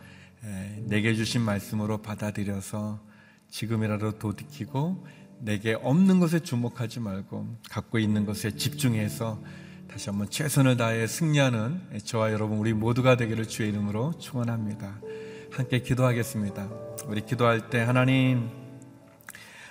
내게 0.90 1.14
주신 1.14 1.42
말씀으로 1.42 2.00
받아들여서 2.00 3.00
지금이라도 3.52 4.18
도디키고 4.18 5.06
내게 5.40 5.76
없는 5.76 6.20
것에 6.20 6.40
주목하지 6.40 7.00
말고 7.00 7.58
갖고 7.70 8.00
있는 8.00 8.26
것에 8.26 8.56
집중해서 8.56 9.40
다시 9.88 10.10
한번 10.10 10.32
최선을 10.32 10.78
다해 10.78 11.06
승리하는 11.06 12.00
저와 12.04 12.32
여러분 12.32 12.58
우리 12.58 12.74
모두가 12.74 13.18
되기를 13.18 13.48
주의 13.48 13.70
이름으로 13.70 14.18
축원합니다. 14.18 15.00
함께 15.52 15.80
기도하겠습니다. 15.84 16.68
우리 17.06 17.24
기도할 17.24 17.70
때 17.70 17.80
하나님 17.82 18.50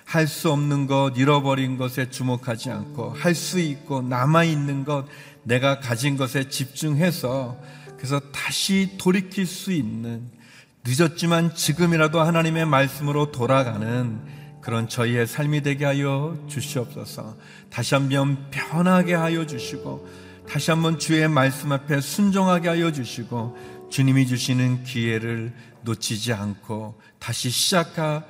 할 0.05 0.25
수 0.25 0.51
없는 0.51 0.87
것, 0.87 1.17
잃어버린 1.17 1.77
것에 1.77 2.09
주목하지 2.09 2.71
않고 2.71 3.11
할 3.11 3.35
수 3.35 3.59
있고 3.59 4.01
남아 4.01 4.45
있는 4.45 4.85
것, 4.85 5.05
내가 5.43 5.79
가진 5.79 6.15
것에 6.15 6.47
집중해서 6.47 7.61
그래서 7.97 8.19
다시 8.31 8.95
돌이킬 8.97 9.45
수 9.45 9.73
있는 9.73 10.38
늦었지만 10.85 11.55
지금이라도 11.55 12.21
하나님의 12.21 12.65
말씀으로 12.65 13.31
돌아가는 13.31 14.19
그런 14.61 14.87
저희의 14.87 15.27
삶이 15.27 15.61
되게 15.61 15.85
하여 15.85 16.37
주시옵소서. 16.47 17.35
다시 17.69 17.95
한번 17.95 18.49
편하게 18.51 19.13
하여 19.13 19.45
주시고 19.45 20.07
다시 20.47 20.71
한번 20.71 20.97
주의 20.99 21.27
말씀 21.27 21.71
앞에 21.71 22.01
순종하게 22.01 22.69
하여 22.69 22.91
주시고 22.91 23.57
주님이 23.89 24.27
주시는 24.27 24.83
기회를 24.83 25.53
놓치지 25.83 26.33
않고 26.33 26.99
다시 27.19 27.49
시작하 27.49 28.23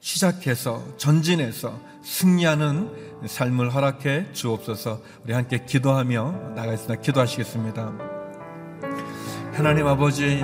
시작해서 0.00 0.96
전진해서 0.96 1.78
승리하는 2.02 3.10
삶을 3.26 3.74
허락해 3.74 4.32
주옵소서. 4.32 5.02
우리 5.24 5.32
함께 5.32 5.64
기도하며 5.64 6.54
나가겠습니다. 6.56 7.02
기도하시겠습니다. 7.02 7.92
하나님 9.52 9.86
아버지 9.86 10.42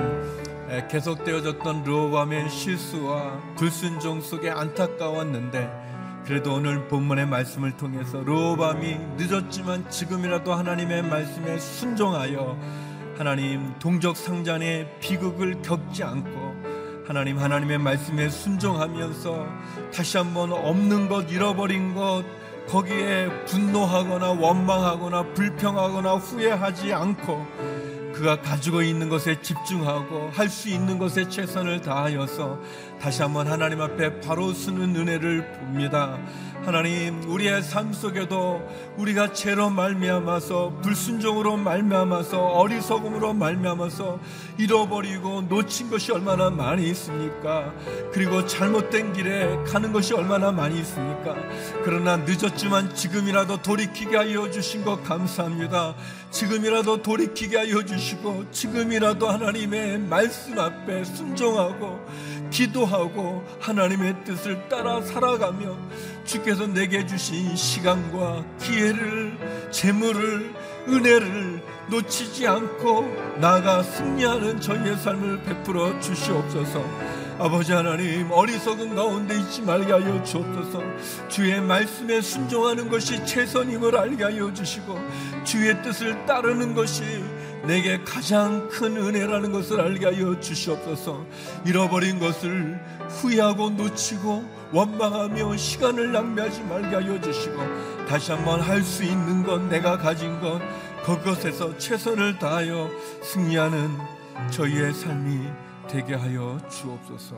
계속되어졌던 0.88 1.84
르호밤의 1.84 2.50
실수와 2.50 3.40
불순종 3.56 4.20
속에 4.20 4.50
안타까웠는데 4.50 6.22
그래도 6.26 6.54
오늘 6.54 6.88
본문의 6.88 7.26
말씀을 7.26 7.76
통해서 7.76 8.20
르호밤이 8.22 8.96
늦었지만 9.16 9.88
지금이라도 9.88 10.52
하나님의 10.52 11.02
말씀에 11.02 11.58
순종하여 11.58 12.58
하나님 13.16 13.72
동족 13.78 14.16
상잔의 14.16 14.98
비극을 15.00 15.62
겪지 15.62 16.02
않고 16.02 16.56
하나님 17.06 17.38
하나님의 17.38 17.78
말씀에 17.78 18.28
순종하면서 18.28 19.46
다시 19.94 20.18
한번 20.18 20.52
없는 20.52 21.08
것 21.08 21.30
잃어버린 21.30 21.94
것 21.94 22.24
거기에 22.68 23.28
분노하거나 23.44 24.32
원망하거나 24.32 25.22
불평하거나 25.34 26.14
후회하지 26.14 26.92
않고 26.92 27.46
그가 28.16 28.40
가지고 28.40 28.80
있는 28.82 29.08
것에 29.10 29.40
집중하고 29.42 30.30
할 30.30 30.48
수 30.48 30.70
있는 30.70 30.98
것에 30.98 31.28
최선을 31.28 31.82
다하여서 31.82 32.58
다시 33.00 33.22
한번 33.22 33.46
하나님 33.46 33.80
앞에 33.80 34.20
바로 34.20 34.52
쓰는 34.52 34.96
은혜를 34.96 35.52
봅니다. 35.52 36.18
하나님 36.64 37.22
우리의 37.30 37.62
삶 37.62 37.92
속에도 37.92 38.60
우리가 38.96 39.32
죄로 39.32 39.70
말미암아서 39.70 40.80
불순종으로 40.82 41.56
말미암아서 41.58 42.44
어리석음으로 42.44 43.34
말미암아서 43.34 44.18
잃어버리고 44.58 45.42
놓친 45.42 45.90
것이 45.90 46.10
얼마나 46.10 46.50
많이 46.50 46.88
있습니까? 46.90 47.72
그리고 48.12 48.44
잘못된 48.46 49.12
길에 49.12 49.62
가는 49.64 49.92
것이 49.92 50.14
얼마나 50.14 50.50
많이 50.50 50.80
있습니까? 50.80 51.36
그러나 51.84 52.16
늦었지만 52.16 52.94
지금이라도 52.94 53.62
돌이키게 53.62 54.16
하여 54.16 54.50
주신 54.50 54.84
것 54.84 55.04
감사합니다. 55.04 55.94
지금이라도 56.30 57.02
돌이키게 57.02 57.58
하여 57.58 57.84
주시고 57.84 58.50
지금이라도 58.50 59.28
하나님의 59.28 60.00
말씀 60.00 60.58
앞에 60.58 61.04
순종하고 61.04 62.04
기도 62.50 62.85
하고 62.86 63.44
하나님의 63.60 64.24
뜻을 64.24 64.68
따라 64.68 65.00
살아가며 65.00 65.76
주께서 66.24 66.66
내게 66.66 67.06
주신 67.06 67.54
시간과 67.54 68.44
기회를 68.60 69.38
재물을 69.70 70.54
은혜를 70.88 71.62
놓치지 71.90 72.46
않고 72.46 73.36
나가 73.40 73.82
승리하는 73.82 74.60
저희의 74.60 74.96
삶을 74.96 75.42
베풀어 75.42 75.98
주시옵소서. 76.00 76.82
아버지 77.38 77.72
하나님 77.72 78.30
어리석은 78.30 78.94
가운데 78.94 79.38
있지 79.38 79.60
말게 79.60 79.92
하여 79.92 80.22
주옵소서 80.24 80.80
주의 81.28 81.60
말씀에 81.60 82.22
순종하는 82.22 82.88
것이 82.88 83.26
최선임을 83.26 83.94
알게 83.94 84.24
하여 84.24 84.52
주시고 84.54 84.98
주의 85.44 85.82
뜻을 85.82 86.24
따르는 86.24 86.74
것이 86.74 87.22
내게 87.66 87.98
가장 88.04 88.68
큰 88.68 88.96
은혜라는 88.96 89.52
것을 89.52 89.80
알게 89.80 90.06
하여 90.06 90.38
주시옵소서 90.38 91.26
잃어버린 91.64 92.18
것을 92.18 92.80
후회하고 93.08 93.70
놓치고 93.70 94.44
원망하며 94.72 95.56
시간을 95.56 96.12
낭비하지 96.12 96.62
말게 96.62 96.96
하여 96.96 97.20
주시고 97.20 97.56
다시 98.08 98.32
한번 98.32 98.60
할 98.60 98.82
수 98.82 99.04
있는 99.04 99.42
것 99.42 99.60
내가 99.62 99.98
가진 99.98 100.40
것 100.40 100.60
그것에서 101.04 101.76
최선을 101.78 102.38
다하여 102.38 102.90
승리하는 103.22 103.90
저희의 104.50 104.92
삶이 104.92 105.48
되게 105.88 106.14
하여 106.14 106.58
주옵소서. 106.68 107.36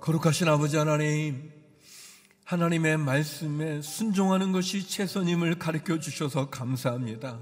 거룩하신 0.00 0.48
아버지 0.48 0.76
하나님, 0.76 1.50
하나님의 2.52 2.98
말씀에 2.98 3.80
순종하는 3.80 4.52
것이 4.52 4.86
최선임을 4.86 5.58
가르쳐 5.58 5.98
주셔서 5.98 6.50
감사합니다. 6.50 7.38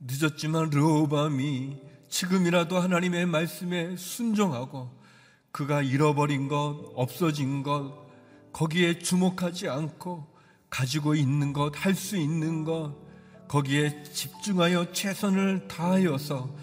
늦었지만 0.00 0.70
르호밤이 0.70 1.76
지금이라도 2.08 2.78
하나님의 2.80 3.26
말씀에 3.26 3.94
순종하고 3.98 4.90
그가 5.52 5.82
잃어버린 5.82 6.48
것, 6.48 6.92
없어진 6.94 7.62
것, 7.62 8.06
거기에 8.54 9.00
주목하지 9.00 9.68
않고 9.68 10.26
가지고 10.70 11.14
있는 11.14 11.52
것, 11.52 11.72
할 11.76 11.94
수 11.94 12.16
있는 12.16 12.64
것, 12.64 12.96
거기에 13.48 14.02
집중하여 14.02 14.92
최선을 14.92 15.68
다하여서 15.68 16.56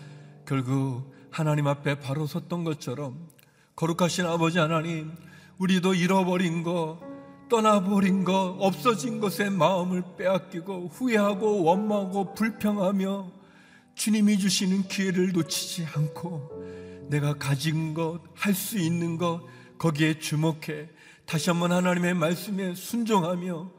결국 0.48 1.14
하나님 1.30 1.68
앞에 1.68 2.00
바로 2.00 2.26
섰던 2.26 2.64
것처럼 2.64 3.28
거룩하신 3.76 4.26
아버지 4.26 4.58
하나님, 4.58 5.12
우리도 5.60 5.94
잃어버린 5.94 6.64
것, 6.64 7.13
떠나버린 7.50 8.24
것, 8.24 8.56
없어진 8.60 9.20
것에 9.20 9.50
마음을 9.50 10.04
빼앗기고 10.18 10.90
후회하고 10.90 11.64
원망하고 11.64 12.34
불평하며 12.34 13.32
주님이 13.96 14.40
주시는 14.40 14.88
기회를 14.88 15.32
놓치지 15.34 15.86
않고 15.94 17.08
내가 17.10 17.34
가진 17.34 17.94
것, 17.94 18.22
할 18.34 18.54
수 18.54 18.78
있는 18.78 19.18
것, 19.18 19.42
거기에 19.78 20.20
주목해 20.20 20.90
다시 21.26 21.50
한번 21.50 21.72
하나님의 21.72 22.14
말씀에 22.16 22.76
순종하며 22.76 23.72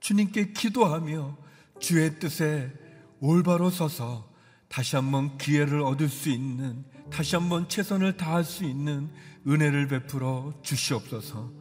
주님께 0.00 0.52
기도하며 0.52 1.36
주의 1.78 2.18
뜻에 2.18 2.72
올바로 3.20 3.70
서서 3.70 4.28
다시 4.68 4.96
한번 4.96 5.36
기회를 5.36 5.82
얻을 5.82 6.08
수 6.08 6.30
있는 6.30 6.84
다시 7.10 7.36
한번 7.36 7.68
최선을 7.68 8.16
다할 8.16 8.44
수 8.44 8.64
있는 8.64 9.10
은혜를 9.46 9.88
베풀어 9.88 10.54
주시옵소서. 10.62 11.59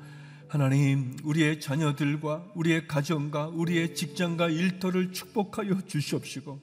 하나님, 0.49 1.15
우리의 1.23 1.59
자녀들과 1.59 2.43
우리의 2.55 2.87
가정과 2.87 3.49
우리의 3.49 3.93
직장과 3.93 4.49
일터를 4.49 5.11
축복하여 5.11 5.81
주시옵시고 5.85 6.59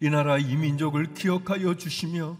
이 0.00 0.10
나라 0.10 0.38
이 0.38 0.56
민족을 0.56 1.14
기억하여 1.14 1.76
주시며 1.76 2.36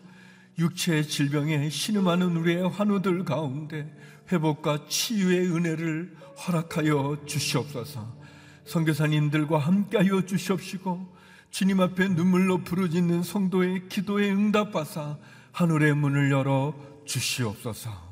육체의 0.59 1.07
질병에 1.07 1.71
신음하는 1.71 2.37
우리의 2.37 2.69
환우들 2.71 3.25
가운데 3.25 3.89
회복과 4.33 4.87
치유의 4.89 5.53
은혜를 5.53 6.17
허락하여 6.37 7.19
주시옵소서. 7.27 8.19
선교사님들과 8.65 9.57
함께하여 9.57 10.27
주시옵시고 10.27 11.17
주님 11.53 11.81
앞에 11.81 12.09
눈물로 12.09 12.65
부르짖는 12.65 13.23
성도의 13.23 13.89
기도에 13.89 14.33
응답하사 14.33 15.17
하늘의 15.53 15.95
문을 15.95 16.33
열어 16.33 16.75
주시옵소서. 17.05 18.08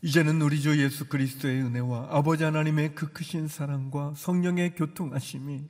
이제는 0.00 0.40
우리 0.42 0.60
주 0.60 0.80
예수 0.80 1.08
그리스도의 1.08 1.62
은혜와 1.62 2.08
아버지 2.10 2.44
하나님의 2.44 2.94
그 2.94 3.12
크신 3.12 3.48
사랑과 3.48 4.12
성령의 4.16 4.76
교통하심이 4.76 5.64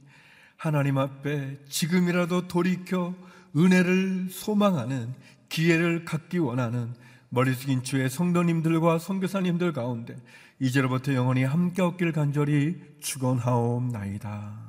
하나님 0.57 0.99
앞에 0.99 1.59
지금이라도 1.69 2.47
돌이켜 2.47 3.15
은혜를 3.57 4.29
소망하는 4.31 5.15
기회를 5.49 6.05
갖기 6.05 6.39
원하는 6.39 6.93
머리 7.31 7.55
숙인 7.55 7.83
주의 7.83 8.09
성도님들과 8.11 8.99
선교사님들 8.99 9.73
가운데 9.73 10.17
이제로부터 10.61 11.15
영원히 11.15 11.45
함께 11.45 11.81
없길 11.81 12.13
간절히 12.13 12.83
축원하옵나이다. 13.01 14.69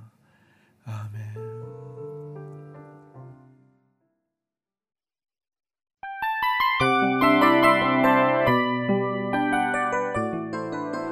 아멘. 0.86 1.59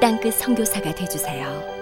땅끝 0.00 0.34
선교사가 0.34 0.94
되주세요. 0.94 1.77